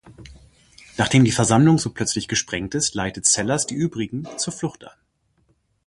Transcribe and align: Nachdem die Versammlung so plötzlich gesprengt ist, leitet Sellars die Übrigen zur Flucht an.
Nachdem 0.97 1.23
die 1.25 1.31
Versammlung 1.31 1.77
so 1.77 1.91
plötzlich 1.91 2.27
gesprengt 2.27 2.73
ist, 2.73 2.95
leitet 2.95 3.27
Sellars 3.27 3.67
die 3.67 3.75
Übrigen 3.75 4.27
zur 4.37 4.51
Flucht 4.51 4.83
an. 4.83 4.97